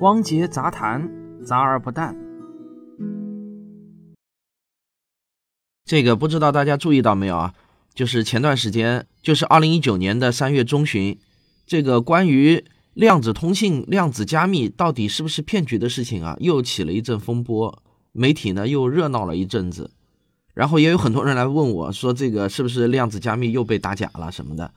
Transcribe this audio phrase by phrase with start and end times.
[0.00, 1.10] 汪杰杂谈，
[1.44, 2.16] 杂而不淡。
[5.84, 7.54] 这个不知道大家注意到没有啊？
[7.94, 11.18] 就是前段时间，就是二零一九年的三月中旬，
[11.66, 17.82] 这个关于量子通信、量子加密到底是不是骗局的事情啊，又起了一阵风波，
[18.12, 19.90] 媒体呢又热闹了一阵子。
[20.54, 24.72] 然后也有很多人来问我说，这个是不是量子加密又被打假了什么的？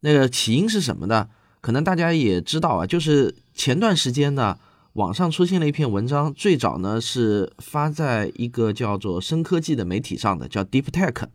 [0.00, 1.28] 那个起因是什么的？
[1.60, 4.56] 可能大家也知道啊，就是前段时间呢，
[4.98, 11.26] 网上出现了一篇文章，最早呢是发在一个叫做深科技的媒体上的，叫 Deep Tech。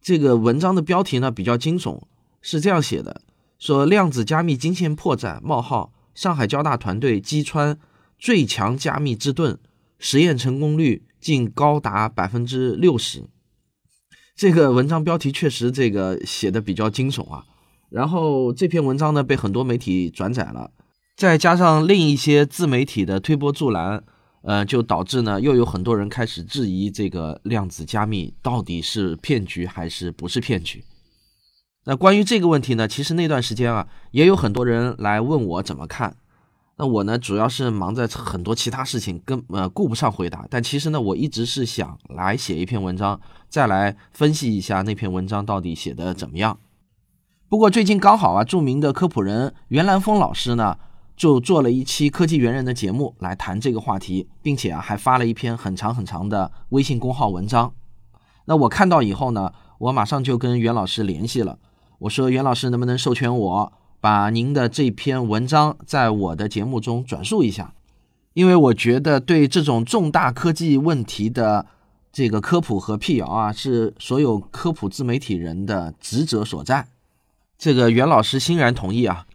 [0.00, 2.00] 这个文章的标题呢比较惊悚，
[2.40, 3.22] 是这样写的：
[3.58, 7.76] 说量子加密惊现破绽，冒号上海交大团队击穿
[8.20, 9.58] 最强加密之盾，
[9.98, 13.24] 实验成功率竟高达百分之六十。
[14.36, 17.44] 这个文章标题确实这个写的比较惊悚啊。
[17.90, 20.70] 然后这篇文章呢被很多媒体转载了，
[21.22, 24.02] 再加上另一些自媒体的推波助澜，
[24.42, 30.82] 呃，就导致呢又有很多人开始质疑这个量子加密到底是骗局还是不是骗局。
[31.84, 36.16] 那关于这个问题呢，其实那段时间啊也有很多人来问我怎么看。
[36.76, 40.44] 那我呢主要是忙在很多其他事情，跟呃顾不上回答。
[40.50, 46.58] 但其实呢我一直是想来写一篇文章，再来分析一下那篇文章到底写的怎么样。
[47.48, 50.76] 不过最近刚好啊，著名的科普人袁兰峰老师呢，
[51.16, 57.72] 就做了一期科技猿人的节目来谈这个话题，并且啊还发了一篇很长很长的微信公号文章。
[58.46, 61.58] 那我看到以后呢，我马上就跟袁老师联系了，
[62.00, 67.72] 我说袁老师能不能授权我把您的这篇文章在我的节目中转述一下？
[68.34, 71.66] 因为我觉得对这种重大科技问题的
[72.10, 76.88] 这个科普和辟谣啊，是所有科普自媒体人的职责所在。
[77.58, 79.26] 这个袁老师欣然同意啊，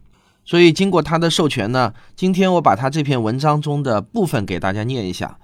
[0.48, 5.38] 所以经过他的授权呢，今天我把他这篇文章中的部分给大家念一下，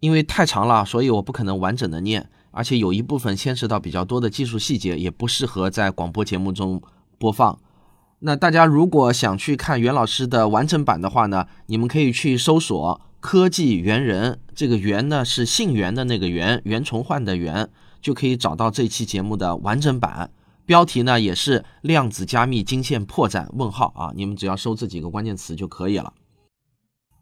[0.00, 6.82] 因为太长了，所以我不可能完整的念，而且有一部分牵涉到比较多的技术细节，也不适合在广播节目中
[7.16, 7.58] 播放。
[8.18, 17.70] 那大家如果想去看袁老师的完整版的话呢，你们可以去搜索“科技猿人”，这个“猿”呢是姓袁的那个“袁”，袁崇焕的“袁”，
[18.02, 20.30] 就可以找到这期节目的完整版。
[20.70, 23.48] 标题呢也是量子加密惊现破绽？
[23.54, 24.12] 问号啊！
[24.14, 26.14] 你们只要搜这几个关键词就可以了。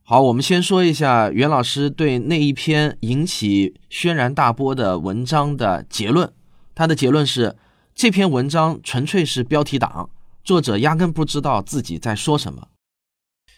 [0.03, 6.31] 好，我们先说一下袁老师对那一篇引起轩然大波的文章的结论。
[6.75, 7.57] 他的结论是：
[7.95, 10.11] 这篇文章纯粹是标题党，
[10.45, 12.69] 作者压根不知道自己在说什么。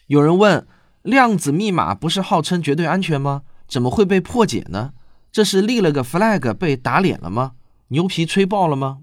[0.07, 0.65] 有人问：
[1.01, 3.41] 量子密码不是号称绝对安全吗？
[3.67, 4.93] 怎么会被破解呢？
[5.33, 7.55] 这是立了个 flag 被打脸了吗？
[7.89, 8.99] 牛皮吹爆了吗？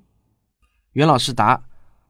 [0.93, 1.65] 袁老师答：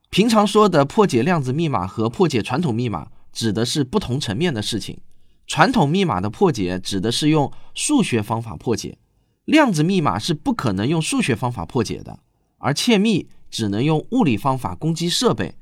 [0.08, 5.00] 平常说的破解量子密码和破解传统密码指的是不同层面的事情。
[5.46, 8.98] 传统密码的破解指的是用数学方法破解，
[9.44, 12.20] 量子密码是不可能用数学方法破解的，
[12.58, 15.54] 而窃密只能用物理方法攻击设备。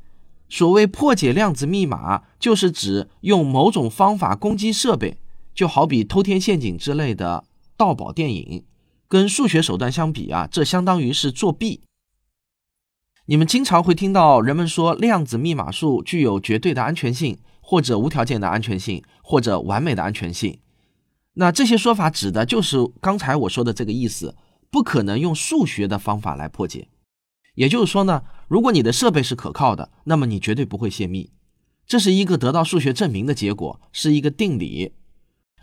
[0.49, 5.19] 所谓破解量子密码，就是指用某种方法攻击设备，
[5.55, 7.45] 就好比偷天陷阱之类的
[7.77, 8.65] 盗宝电影。
[9.09, 11.81] 跟数学手段相比啊，这相当于是作弊。
[13.29, 20.61] 你们经常会听到人们说量子密码术具有绝对的安全性，或者无条件的安全性，或者完美的安全性。
[21.35, 24.37] 那这些说法指的就是刚才我说的这个意思，
[24.71, 26.87] 不可能用数学的方法来破解。
[27.57, 31.31] 也就是说呢，如果你的设备是可靠的，那么你绝对不会泄密，
[31.85, 34.93] 这是一个得到数学证明的结果，是一个定理。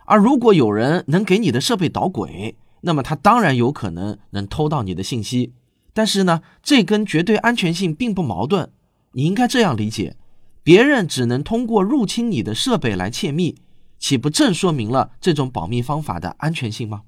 [0.05, 5.53] 而如果有人能给你的设备捣鬼，那么他当然有可能能偷到你的信息。
[5.93, 8.71] 但是呢，这跟绝对安全性并不矛盾。
[9.13, 10.17] 你应该这样理解：
[10.63, 13.55] 别人只能通过入侵你的设备来窃密，
[13.99, 17.03] 岂不正说明了这种保密方法的安全性吗？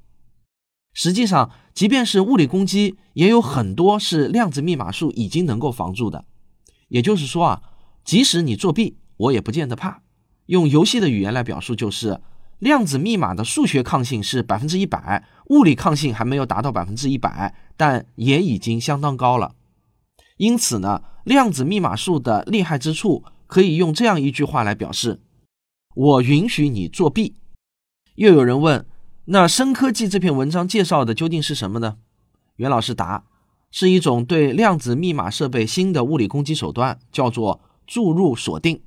[0.93, 6.25] 实际上，即便是物理攻击，也有很多是量子密码术已经能够防住的。
[6.87, 7.61] 也就是说啊，
[8.05, 10.03] 即使你作弊，我也不见得怕。
[10.45, 12.21] 用游戏的语言来表述，就是
[12.59, 15.27] 量子密码的数学抗性是百分之一百。
[15.47, 19.53] 物理抗性还没有达到百分之一百，但也已经相当高了。
[20.37, 25.21] 因此呢，量子密码术的厉害之处可以用这样一句话来表示：
[25.93, 27.35] 我允许你作弊。
[28.15, 28.85] 又有人问，
[29.25, 31.97] 那深科技这篇文章介绍的究竟是什么呢？
[32.55, 33.25] 袁老师答：
[33.69, 38.81] 是一种对量子密码设备新的物理攻击手段，叫做注入锁定。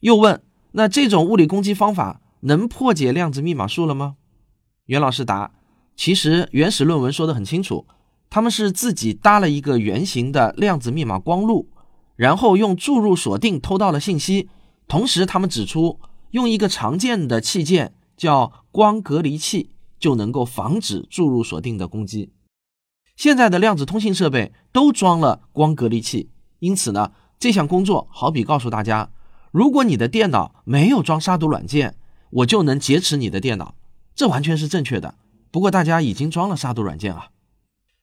[0.00, 0.42] 又问，
[0.72, 4.16] 那这种物理攻击方法能破解量子密码术了吗？
[4.86, 5.52] 袁老师答。
[5.94, 7.86] 其实原始论文说的很清楚，
[8.30, 11.68] 他们是自己搭了一个圆形的量子密码光路，
[12.16, 14.48] 然后用注入锁定偷到了信息。
[14.88, 16.00] 同时，他们指出
[16.30, 22.32] 用一个常见的器件叫光隔离器，就能够防止注入锁定的攻击。
[23.14, 29.10] 现在的量子通信设备都装了光隔离器，因此呢，这项工作好比告诉大家：
[29.52, 31.96] 如果你的电脑没有装杀毒软件，
[32.32, 33.74] 我就能劫持你的电脑。
[34.14, 35.14] 这完全是正确的。
[35.50, 37.28] 不过大家已经装了杀毒软件啊。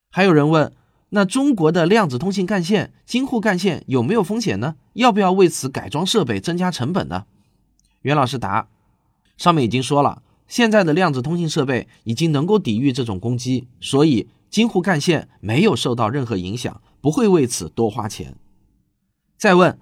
[0.09, 0.73] 还有人问：
[1.09, 4.75] 那中国的量子通信干线、京沪干线有没有风险呢？
[4.93, 7.25] 要不要为此改装设备、增加成本呢？
[8.01, 8.67] 袁老师答：
[9.37, 14.29] 上面已经说了，现在的量子通信设备已经能够抵御这种攻击，所以。
[14.51, 18.35] 京沪干线没有受到任何影响，不会为此多花钱。
[19.37, 19.77] 再问，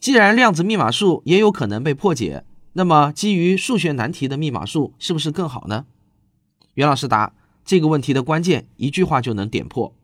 [0.00, 2.42] 既然量子密码术也有可能被破解，
[2.78, 5.86] 那么基于数学难题的密码术是不是更好呢？
[6.74, 7.32] 袁老师答：
[7.64, 9.94] 这个问题的关键一句话就能点破。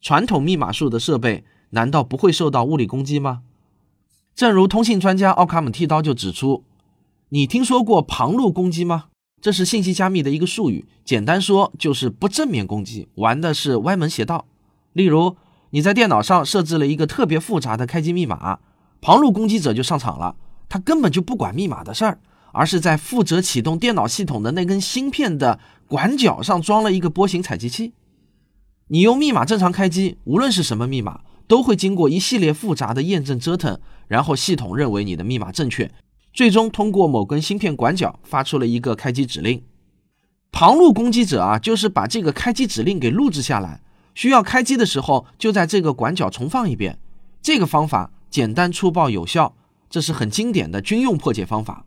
[0.00, 3.42] 传统密码术的设备难道不会受到物理攻击吗？
[4.32, 6.62] 正如通信专家奥卡姆剃刀就指出：
[7.30, 9.06] 你听说过旁路攻击吗？
[9.40, 14.46] 这是信息加密的一个术语，简单说就是不正面攻击，玩的是歪门邪道。
[14.92, 15.36] 例如，
[15.70, 18.60] 你在电脑上设置了一个特别复杂的开机密码，
[19.00, 20.36] 旁路攻击者就上场了，
[20.74, 22.18] 他根本就不管密码的事儿，
[22.50, 27.92] 而是在负责启动电脑系统的那根芯片的管角上装了一个波形采集器。
[28.88, 33.78] 你用密码正常开机，无论是什么密码，都会经过一系列复杂的验证折腾，
[34.08, 35.88] 然后系统认为你的密码正确。
[36.32, 39.62] 最终通过某根芯片管角发出了一个开机指令，
[40.50, 43.80] 旁路攻击者啊，就是把这个开机指令给录制下来，
[44.16, 46.98] 需要开机的时候就在这个管角重放一遍。
[47.40, 49.54] 这个方法简单粗暴有效，
[49.94, 51.86] 这是很经典的军用破解方法。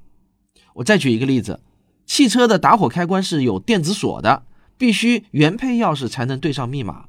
[0.76, 1.60] 我再举一个例子，
[2.06, 4.44] 汽车的打火开关是有电子锁的，
[4.78, 7.08] 必须原配钥匙才能对上密码。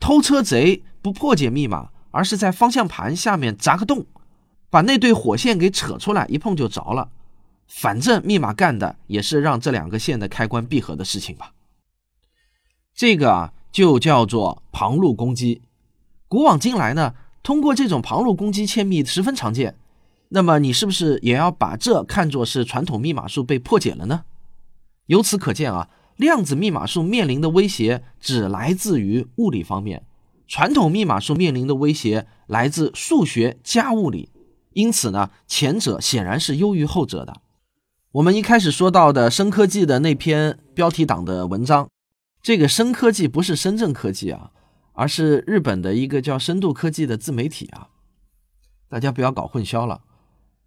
[0.00, 4.06] 偷车贼不破解密码，而是在方向盘下面砸个洞。
[4.70, 7.10] 把那对火线给扯出来，一碰就着了。
[7.66, 11.52] 反正密码干的也是让这两个线的开关闭合的事情吧。
[12.94, 15.60] 这个啊，就叫做旁路攻击。
[16.26, 17.12] 古往今来呢，
[17.42, 19.76] 通过这种旁路攻击窃密十分常见。
[20.34, 24.24] 那么你是不是也要把这看作是传统密码术被破解了呢？
[25.06, 30.06] 由此可见啊，量子密码术面临的威胁只来自于物理方面，
[30.48, 34.30] 传统密码术面临的威胁来自数学加物理。
[34.72, 37.42] 因此呢，前者显然是优于后者的。
[38.12, 41.90] 我们一开始说到的深科技的那篇标题党的文章，
[42.40, 44.50] 这个深科技不是深圳科技啊，
[44.94, 47.88] 而是日本的一个叫深度科技的自媒体啊，
[48.88, 50.00] 大家不要搞混淆了。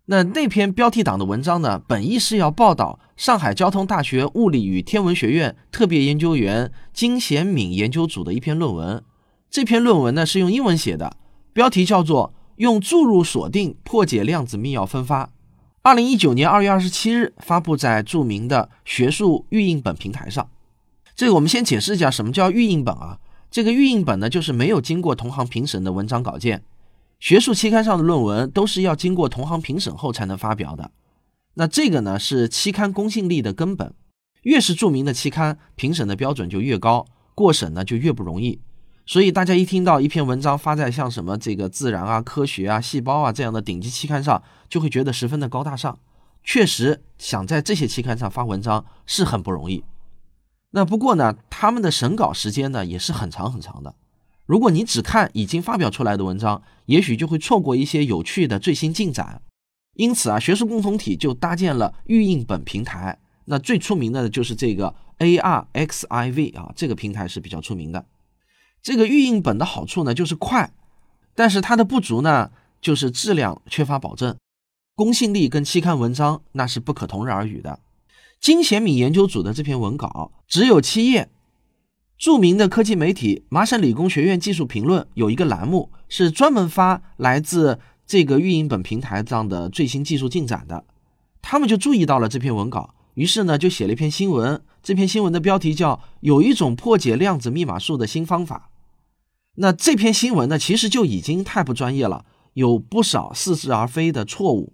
[0.05, 9.03] 那那篇标题党的文章呢，本意是要报道上海交通大学物理与天文学院特别研究员金贤敏研究组的一篇论文。
[9.49, 11.17] 这篇论文呢是用英文写的，
[11.53, 12.33] 标题叫做。
[12.57, 15.29] 用注入锁定破解量子密钥分发，
[15.81, 20.49] 二零一九年二月二十七日发布在著名的学术预印本平台上。
[21.17, 23.19] 这个我们先解释一下什么叫预印本啊？
[23.51, 26.63] 这个预印本呢，就是没有经过同行评审的文章稿件。
[27.25, 30.91] 学术期刊上的论文都是要经过同行评审后才能发表的。
[31.55, 33.95] 那这个呢，是期刊公信力的根本。
[34.43, 38.61] 越是著名的期刊，评审的标准就越高，过审呢就越不容易。
[39.07, 45.97] 所以大家一听到一篇文章发在像什么这个自然啊、科学啊、细胞啊这样的顶级期刊上，就会觉得十分的高大上。
[46.43, 49.83] 确实，想在这些期刊上发文章是很不容易。
[50.69, 53.95] 那不过呢，他们的审稿时间呢也是很长很长的。
[54.45, 59.41] 如果你只看已经发表出来的文章，也许就会错过一些有趣的最新进展。
[59.95, 63.19] 因此啊，学术共同体就搭建了预印本平台。
[63.45, 68.05] 那最出名的就是这个 ARXIV 啊，这个平台是比较出名的。
[68.81, 70.73] 这个预印本的好处呢，就是快，
[71.33, 74.35] 但是它的不足呢，就是质量缺乏保证，
[74.95, 77.79] 公信力跟期刊文章那是不可同日而语的。
[78.39, 81.29] 金贤敏研究组的这篇文稿只有七页，
[82.17, 90.85] 著名的科技媒体麻省理工学院技术评论有一个栏目是专门发来自这个运营本平台上的最新技术进展的，
[91.41, 98.69] 他们就注意到了这篇文稿，于是呢就写了一篇新闻，这篇新闻的标题叫“有一种破解量子密码术的新方法”。
[99.57, 104.73] 那这篇新闻呢，其实就已经太不专业了，有不少似是而非的错误。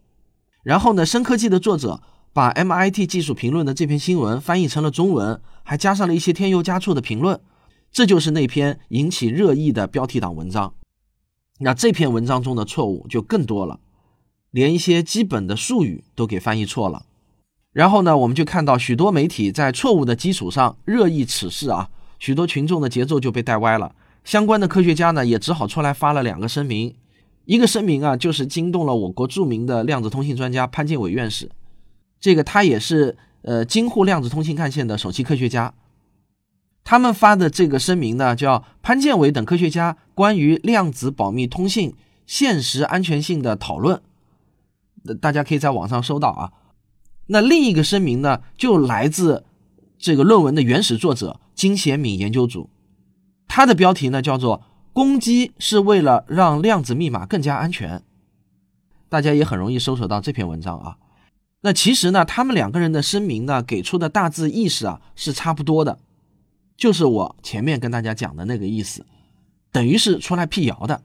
[0.64, 7.40] 然后呢，深科技的作者把 MIT 技术评论的这篇新闻翻译成了中文，还加上了一些添油加醋的评论，
[7.92, 10.74] 这就是那篇引起热议的标题党文章。
[11.60, 13.80] 那这篇文章中的错误就更多了，
[14.50, 17.06] 连一些基本的术语都给翻译错了。
[17.74, 23.94] 然后呢，我们就看到许多媒体在错误的基础上热议此事啊，许多群众的节奏就被带歪了。
[24.24, 26.96] 相关的科学家呢，也只好出来发了两个声明。
[27.46, 31.50] 一个声明啊，就是惊动了我国著名的量子通信专家潘建伟院士。
[32.22, 35.74] 这个他也是呃京沪量子通信干线的首席科学家。
[36.84, 44.02] 他们发的这个声明呢，叫潘建伟等科学家关于量子保密通信现实安全性的讨论，
[45.20, 46.54] 大家可以在网上搜到啊。
[47.28, 49.46] 那另一个声明呢，就来自
[49.98, 52.70] 这个论文的原始作者金贤敏研究组，
[53.48, 58.04] 他的标题呢叫做“攻击是为了让量子密码更加安全”。
[59.08, 60.98] 大家也很容易搜索到这篇文章啊。
[61.62, 66.00] 那其实呢，他们两个人的声明呢，给出的大致意思啊是差不多的。
[66.76, 69.06] 就是我前面跟大家讲的那个意思，
[69.72, 71.04] 等于是出来辟谣的。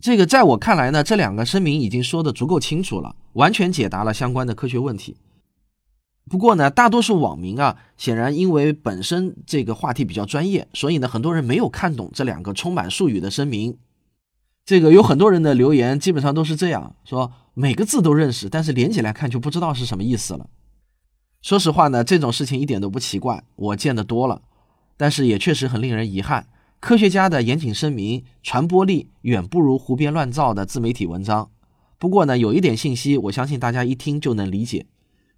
[0.00, 5.16] 这个在我看来呢，这两个声明已经说的足够清楚了，完全解答了相关的科学问题。
[6.30, 13.76] 不过呢，大多数网民啊，显然因为本身这个话题比较专业，所以呢，很多人没有看懂这两个充满术语的声明。
[14.66, 20.50] 这个有很多人的留言基本上都是这样说，每个字都认识，但是连起来看就不知道是什么意思了。
[21.40, 24.42] 说实话呢，这种事情一点都不奇怪，我见得多了。
[24.96, 26.48] 但是也确实很令人遗憾，
[26.80, 31.48] 科学家的严谨声明传播力远不如胡编乱造的自媒体文章。
[31.96, 34.86] 不过呢，有一点信息，我相信大家一听就能理解。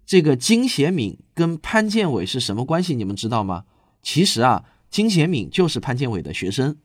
[0.07, 2.95] 这个金贤敏跟潘建伟是什么关系？
[2.95, 3.65] 你们知道吗？
[4.01, 6.77] 其实啊，金贤敏就是潘建伟的学生，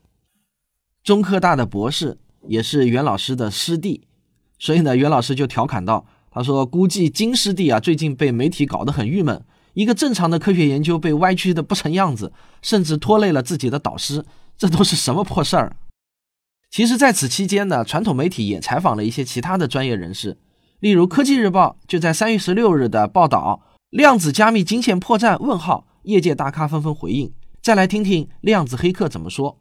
[1.03, 4.07] 中科大的博士，也是袁老师的师弟。
[4.59, 6.07] 所以呢，袁老师就调侃道。
[6.31, 9.45] 他说：“估计金师弟啊，最近被媒体搞得很郁闷。
[9.75, 14.25] 一个正常的科学研究被歪曲的不成样子，甚至拖累了自己的导师，
[14.59, 15.77] 这都是什么破事儿？”
[16.71, 20.37] 其实，在此期间呢，传统媒体也采访了一些其他的专业人士，
[20.81, 27.33] 例如《科技日报》就在三月十六日的报道：“量子加密惊现破绽？”问号，业界大咖纷纷回应。
[27.63, 29.53] 再来听听量子黑客怎么说，《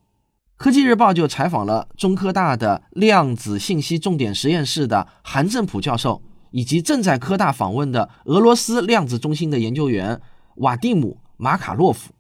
[0.58, 6.22] 科技日报》就采访了中科大的量子信息重点实验室的韩正普教授。
[6.56, 10.22] 以及正在科大访问的俄罗斯量子中心的研究员
[10.58, 12.12] 瓦蒂姆·马卡洛夫，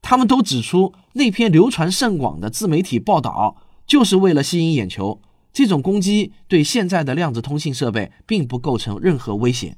[0.00, 5.22] 他们都指出，那篇流传甚广的自媒体报道就是为了吸引眼球。
[5.52, 9.76] 这种攻击对现在的量子通信设备并不构成任何威胁。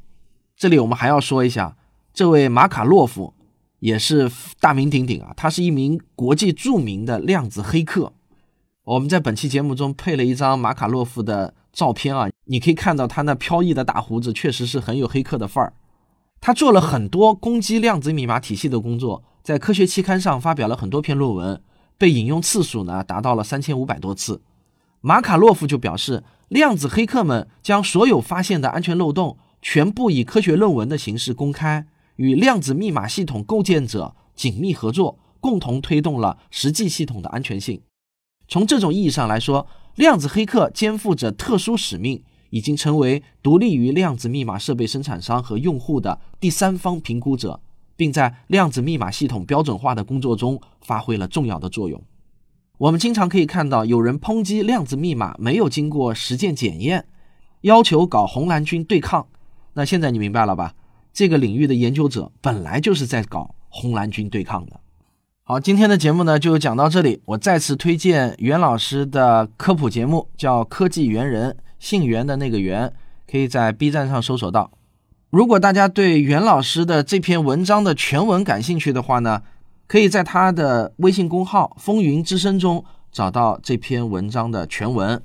[0.57, 1.77] 这里我们还要说一下，
[2.15, 3.35] 这位马卡洛夫
[3.85, 8.15] 也是大名鼎鼎啊，他是一名国际著名的量子黑客。
[8.85, 11.55] 我们在本期节目中配了一张马卡洛夫的。
[11.75, 15.73] 照片啊，你可以看到他那飘逸的大胡子，确实是很有黑客的范儿。
[16.41, 21.61] 他做了很多攻击量子密码体系的工作，在科学期刊上发表了很多篇论文，
[21.99, 24.41] 被引用次数呢达到了三千五百多次。
[25.01, 37.81] 马卡洛夫就表示，量子黑客们将所有发现的安全漏洞全部以科学论文的形式公开，与量子密码系统构建者紧密合作，共同推动了实际系统的安全性。
[38.49, 47.61] 从这种意义上来说，量子黑客肩负着特殊使命，已经成为独立于量子密码设备生产商和用户的第三方评估者，
[47.97, 52.03] 并在量子密码系统标准化的工作中发挥了重要的作用。
[52.79, 57.07] 我们经常可以看到有人抨击量子密码没有经过实践检验，
[57.63, 59.27] 要求搞红蓝军对抗。
[59.75, 60.75] 那现在你明白了吧？
[61.15, 64.81] 这个领域的研究者本来就是在搞红蓝军对抗的。
[65.45, 67.23] 好，今天的节目呢就讲到这里。
[67.27, 72.93] 我再次推荐袁老师的科普节目，叫《科技猿人》，姓袁的那个袁，
[73.31, 74.73] 可以在 B 站上搜索到。
[75.31, 79.43] 如果大家对袁老师的这篇文章的全文感兴趣的话呢，
[79.87, 85.23] 可以在他的微信公号“风云之声”中找到这篇文章的全文。